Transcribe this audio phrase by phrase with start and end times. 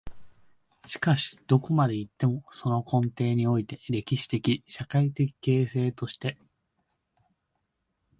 [0.87, 6.39] しかしどこまで行っても、その根底において、歴史的・社会的形成として、